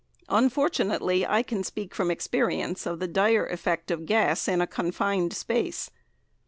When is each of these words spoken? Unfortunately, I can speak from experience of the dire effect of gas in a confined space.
Unfortunately, 0.29 1.27
I 1.27 1.43
can 1.43 1.63
speak 1.63 1.93
from 1.93 2.09
experience 2.09 2.87
of 2.87 2.97
the 2.97 3.07
dire 3.07 3.45
effect 3.45 3.91
of 3.91 4.07
gas 4.07 4.47
in 4.47 4.59
a 4.59 4.65
confined 4.65 5.31
space. 5.31 5.91